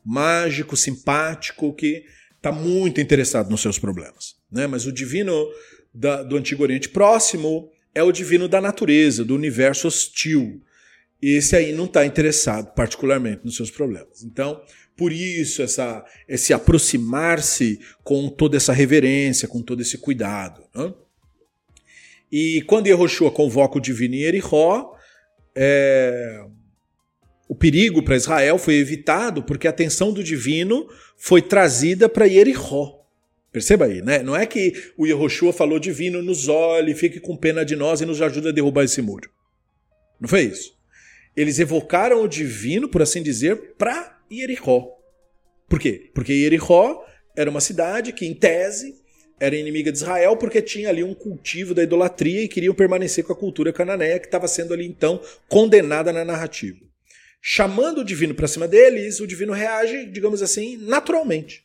[0.05, 2.03] mágico, simpático que
[2.35, 4.67] está muito interessado nos seus problemas, né?
[4.67, 5.47] Mas o divino
[5.93, 10.62] da, do Antigo Oriente Próximo é o divino da natureza, do universo hostil.
[11.21, 14.23] Esse aí não está interessado particularmente nos seus problemas.
[14.23, 14.62] Então,
[14.95, 20.63] por isso, essa, esse aproximar-se com toda essa reverência, com todo esse cuidado.
[20.75, 20.93] Né?
[22.32, 24.93] E quando Yehoshua convoca o divino em Erihó,
[25.56, 26.45] é,
[27.47, 32.98] o perigo para Israel foi evitado porque a atenção do divino foi trazida para Yerihó.
[33.51, 34.21] Perceba aí, né?
[34.21, 38.05] Não é que o Yehoshua falou divino nos olhe, fique com pena de nós e
[38.05, 39.29] nos ajuda a derrubar esse muro.
[40.19, 40.77] Não foi isso.
[41.35, 44.88] Eles evocaram o divino, por assim dizer, para Jericó.
[45.67, 46.12] Por quê?
[46.13, 48.95] Porque Jericó era uma cidade que, em tese,
[49.39, 53.31] era inimiga de Israel porque tinha ali um cultivo da idolatria e queriam permanecer com
[53.31, 56.77] a cultura cananeia que estava sendo ali então condenada na narrativa.
[57.41, 61.63] Chamando o divino para cima deles, o divino reage, digamos assim, naturalmente.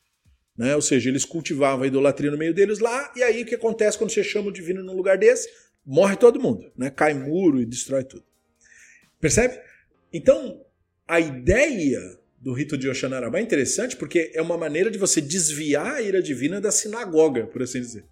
[0.56, 0.74] Né?
[0.74, 3.98] Ou seja, eles cultivavam a idolatria no meio deles lá, e aí o que acontece
[3.98, 5.48] quando você chama o divino num lugar desse?
[5.84, 6.90] Morre todo mundo, né?
[6.90, 8.24] cai muro e destrói tudo.
[9.20, 9.58] Percebe?
[10.12, 10.64] Então,
[11.06, 12.00] a ideia
[12.40, 16.22] do rito de Oxanarabá é interessante porque é uma maneira de você desviar a ira
[16.22, 18.04] divina da sinagoga, por assim dizer.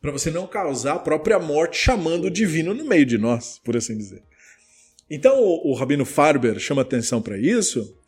[0.00, 3.76] Para você não causar a própria morte chamando o divino no meio de nós, por
[3.76, 4.22] assim dizer.
[5.10, 7.98] Então o, o Rabino Farber chama atenção para isso,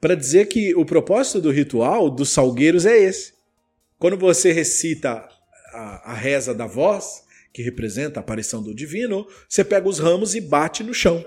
[0.00, 3.34] para dizer que o propósito do ritual dos salgueiros é esse.
[3.98, 5.28] Quando você recita
[5.72, 10.34] a, a reza da voz, que representa a aparição do divino, você pega os ramos
[10.34, 11.24] e bate no chão.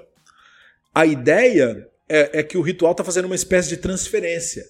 [0.93, 4.65] A ideia é, é que o ritual está fazendo uma espécie de transferência.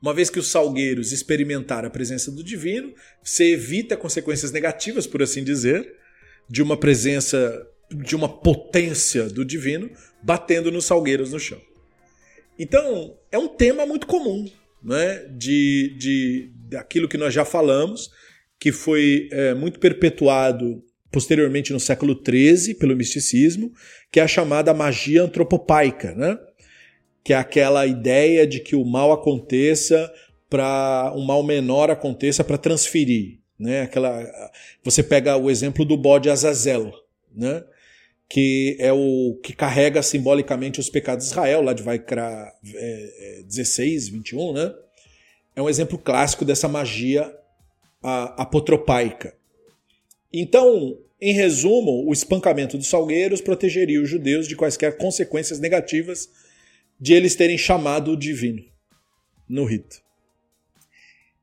[0.00, 5.22] Uma vez que os salgueiros experimentaram a presença do divino, você evita consequências negativas, por
[5.22, 5.94] assim dizer,
[6.48, 9.90] de uma presença, de uma potência do divino
[10.22, 11.60] batendo nos salgueiros no chão.
[12.62, 14.46] Então, é um tema muito comum,
[14.84, 15.24] né?
[15.30, 18.10] de, de daquilo que nós já falamos,
[18.58, 23.72] que foi é, muito perpetuado posteriormente no século XIII pelo misticismo,
[24.12, 26.38] que é a chamada magia antropopaica, né?
[27.24, 30.12] que é aquela ideia de que o mal aconteça
[30.50, 33.82] para um mal menor aconteça para transferir, né?
[33.82, 34.22] Aquela
[34.82, 36.92] você pega o exemplo do bode Azazel,
[37.34, 37.62] né?
[38.30, 44.08] Que é o que carrega simbolicamente os pecados de Israel, lá de Vaikra é, 16,
[44.08, 44.72] 21, né?
[45.56, 47.34] É um exemplo clássico dessa magia
[48.02, 49.34] apotropaica.
[50.32, 56.30] Então, em resumo, o espancamento dos salgueiros protegeria os judeus de quaisquer consequências negativas
[56.98, 58.62] de eles terem chamado o divino
[59.48, 60.00] no rito.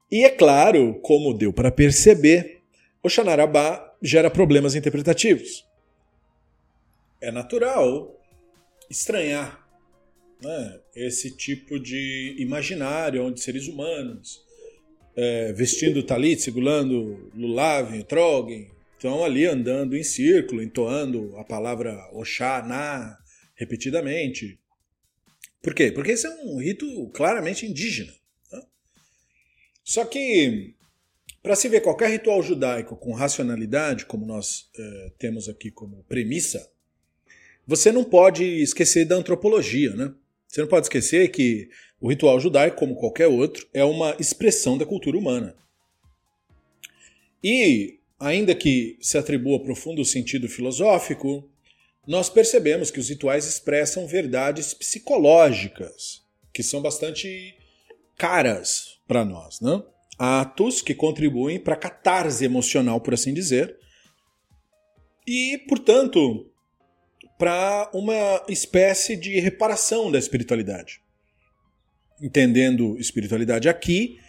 [0.10, 2.62] E é claro, como deu para perceber,
[3.04, 5.66] o Xanarabá gera problemas interpretativos.
[7.20, 8.18] É natural
[8.90, 9.68] estranhar
[10.42, 14.46] né, esse tipo de imaginário onde seres humanos,
[15.16, 23.18] é, vestindo talit, segurando lulav, trogen, estão ali andando em círculo, entoando a palavra Oxaná
[23.56, 24.60] repetidamente.
[25.62, 25.92] Por quê?
[25.92, 28.14] Porque esse é um rito claramente indígena.
[28.52, 28.62] Né?
[29.84, 30.76] Só que,
[31.42, 36.72] para se ver qualquer ritual judaico com racionalidade, como nós é, temos aqui como premissa,
[37.68, 40.14] você não pode esquecer da antropologia, né?
[40.48, 44.86] Você não pode esquecer que o ritual judaico, como qualquer outro, é uma expressão da
[44.86, 45.54] cultura humana.
[47.44, 51.50] E, ainda que se atribua profundo sentido filosófico,
[52.08, 56.22] nós percebemos que os rituais expressam verdades psicológicas,
[56.54, 57.54] que são bastante
[58.16, 59.60] caras para nós.
[59.60, 59.84] Né?
[60.18, 63.78] Atos que contribuem para a catarse emocional, por assim dizer,
[65.28, 66.50] e, portanto,
[67.38, 71.02] para uma espécie de reparação da espiritualidade
[72.22, 74.20] entendendo espiritualidade aqui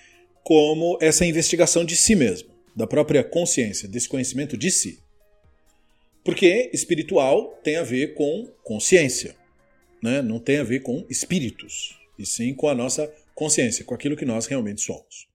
[0.43, 5.03] como essa investigação de si mesmo, da própria consciência, desse conhecimento de si.
[6.25, 9.37] Porque espiritual tem a ver com consciência,
[10.03, 10.23] né?
[10.23, 14.25] não tem a ver com espíritos, e sim com a nossa consciência, com aquilo que
[14.25, 15.29] nós realmente somos.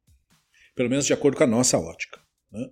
[0.76, 2.20] Pelo menos de acordo com a nossa ótica.
[2.52, 2.70] Né?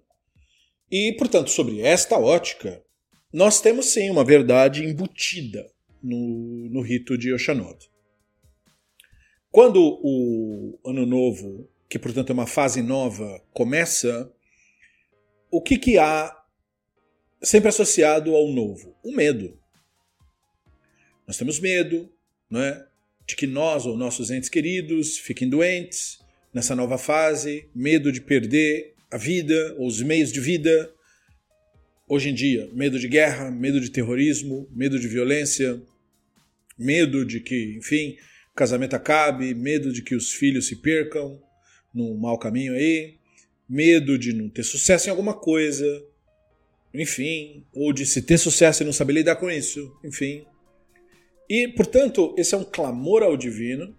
[0.92, 2.84] E, portanto, sobre esta ótica,
[3.32, 5.70] nós temos sim uma verdade embutida
[6.02, 7.90] no, no rito de Oxanod.
[9.52, 14.32] Quando o ano novo, que portanto é uma fase nova, começa,
[15.50, 16.36] o que, que há
[17.42, 18.96] sempre associado ao novo?
[19.04, 19.58] O medo.
[21.28, 22.10] Nós temos medo,
[22.50, 22.88] não é?
[23.32, 26.20] de que nós ou nossos entes queridos fiquem doentes
[26.54, 30.94] nessa nova fase, medo de perder a vida ou os meios de vida.
[32.14, 35.82] Hoje em dia, medo de guerra, medo de terrorismo, medo de violência,
[36.78, 38.18] medo de que, enfim,
[38.52, 41.42] o casamento acabe, medo de que os filhos se percam
[41.96, 43.16] num mau caminho aí,
[43.70, 45.86] medo de não ter sucesso em alguma coisa,
[46.94, 50.46] enfim, ou de se ter sucesso e não saber lidar com isso, enfim.
[51.50, 53.98] E, portanto, esse é um clamor ao divino,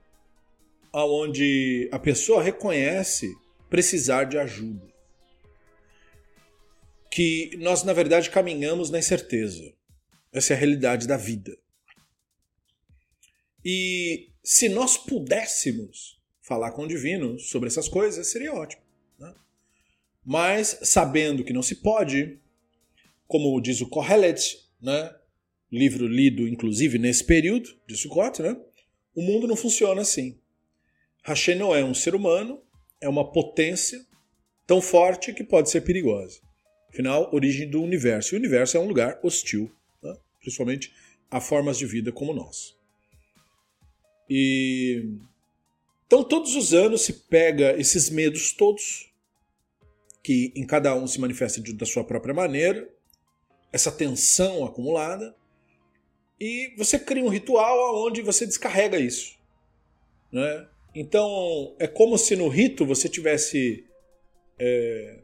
[0.92, 3.34] aonde a pessoa reconhece
[3.70, 4.91] precisar de ajuda.
[7.14, 9.74] Que nós, na verdade, caminhamos na incerteza.
[10.32, 11.54] Essa é a realidade da vida.
[13.62, 18.82] E se nós pudéssemos falar com o divino sobre essas coisas, seria ótimo.
[19.18, 19.32] Né?
[20.24, 22.40] Mas, sabendo que não se pode,
[23.26, 25.14] como diz o Kohelet, né?
[25.70, 28.56] livro lido inclusive nesse período de Sukkot, né?
[29.14, 30.40] o mundo não funciona assim.
[31.22, 32.60] Hashem não é um ser humano,
[33.00, 34.04] é uma potência
[34.66, 36.40] tão forte que pode ser perigosa.
[36.92, 38.34] Afinal, origem do universo.
[38.34, 39.72] E o universo é um lugar hostil,
[40.02, 40.14] né?
[40.40, 40.92] principalmente
[41.30, 42.76] a formas de vida como nós.
[44.28, 45.08] E
[46.06, 49.10] então todos os anos se pega esses medos todos,
[50.22, 52.86] que em cada um se manifesta da sua própria maneira,
[53.72, 55.34] essa tensão acumulada,
[56.38, 59.38] e você cria um ritual onde você descarrega isso.
[60.30, 60.68] Né?
[60.94, 63.86] Então, é como se no rito você tivesse
[64.58, 65.21] é,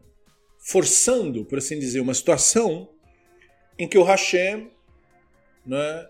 [0.69, 2.91] forçando, por assim dizer, uma situação
[3.79, 4.71] em que o Hashem
[5.65, 6.09] né,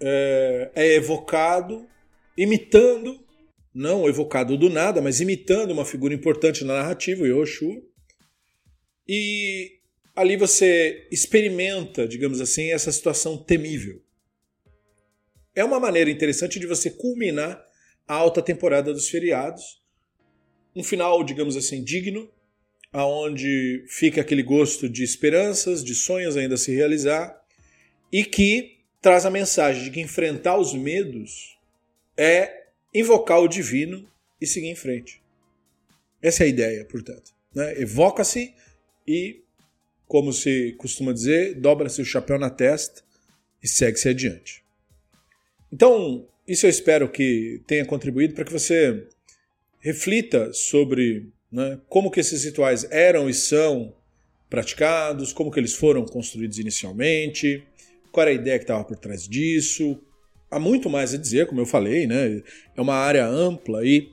[0.00, 1.88] é, é evocado
[2.36, 3.24] imitando,
[3.72, 7.80] não evocado do nada, mas imitando uma figura importante na narrativa, o Yoshua.
[9.06, 9.78] E
[10.16, 14.02] ali você experimenta, digamos assim, essa situação temível.
[15.54, 17.64] É uma maneira interessante de você culminar
[18.08, 19.80] a alta temporada dos feriados.
[20.74, 22.28] Um final, digamos assim, digno,
[22.92, 27.38] aonde fica aquele gosto de esperanças, de sonhos ainda a se realizar,
[28.12, 31.58] e que traz a mensagem de que enfrentar os medos
[32.16, 34.08] é invocar o divino
[34.40, 35.22] e seguir em frente.
[36.22, 37.32] Essa é a ideia, portanto.
[37.54, 37.80] Né?
[37.80, 38.54] Evoca-se
[39.06, 39.42] e
[40.06, 43.02] como se costuma dizer, dobra-se o chapéu na testa
[43.62, 44.64] e segue-se adiante.
[45.70, 49.06] Então, isso eu espero que tenha contribuído para que você
[49.80, 53.94] reflita sobre né, como que esses rituais eram e são
[54.48, 57.62] praticados, como que eles foram construídos inicialmente,
[58.10, 59.98] qual era a ideia que estava por trás disso.
[60.50, 62.42] Há muito mais a dizer, como eu falei, né?
[62.74, 64.08] É uma área ampla aí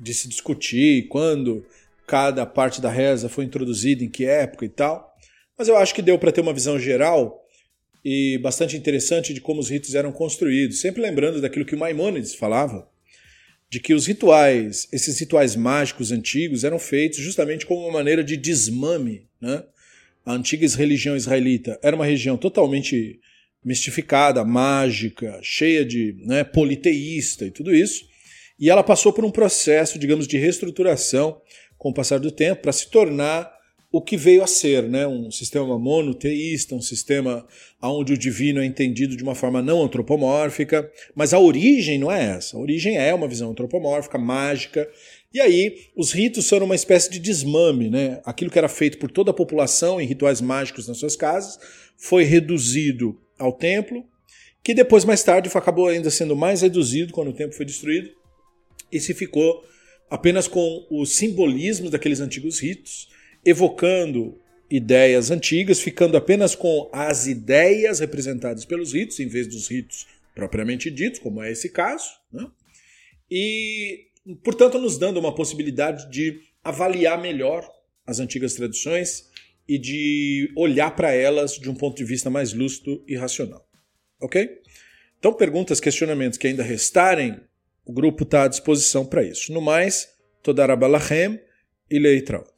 [0.00, 1.64] de se discutir quando
[2.06, 5.14] cada parte da reza foi introduzida, em que época e tal.
[5.56, 7.40] Mas eu acho que deu para ter uma visão geral
[8.04, 12.34] e bastante interessante de como os ritos eram construídos, sempre lembrando daquilo que o Maimônides
[12.34, 12.86] falava,
[13.70, 18.36] de que os rituais, esses rituais mágicos antigos, eram feitos justamente como uma maneira de
[18.36, 19.26] desmame.
[19.40, 19.64] Né?
[20.24, 23.20] A antiga religião israelita era uma região totalmente
[23.64, 28.04] mistificada, mágica, cheia de né, politeísta e tudo isso,
[28.58, 31.40] e ela passou por um processo, digamos, de reestruturação
[31.76, 33.52] com o passar do tempo para se tornar
[33.96, 35.06] o que veio a ser, né?
[35.06, 37.46] um sistema monoteísta, um sistema
[37.80, 42.36] onde o divino é entendido de uma forma não antropomórfica, mas a origem não é
[42.36, 42.56] essa.
[42.56, 44.90] A origem é uma visão antropomórfica, mágica,
[45.32, 47.88] e aí os ritos são uma espécie de desmame.
[47.88, 48.20] Né?
[48.24, 51.56] Aquilo que era feito por toda a população em rituais mágicos nas suas casas
[51.96, 54.04] foi reduzido ao templo,
[54.64, 58.10] que depois, mais tarde, acabou ainda sendo mais reduzido quando o templo foi destruído,
[58.90, 59.62] e se ficou
[60.10, 63.13] apenas com os simbolismos daqueles antigos ritos,
[63.44, 64.38] evocando
[64.70, 70.90] ideias antigas, ficando apenas com as ideias representadas pelos ritos, em vez dos ritos propriamente
[70.90, 72.46] ditos, como é esse caso, né?
[73.30, 74.06] e,
[74.42, 77.68] portanto, nos dando uma possibilidade de avaliar melhor
[78.06, 79.30] as antigas tradições
[79.68, 83.66] e de olhar para elas de um ponto de vista mais lúcido e racional.
[84.20, 84.60] Ok?
[85.18, 87.40] Então, perguntas, questionamentos que ainda restarem,
[87.84, 89.52] o grupo está à disposição para isso.
[89.52, 90.08] No mais,
[90.42, 91.40] Todarabalachem
[91.90, 92.52] e Leitraut.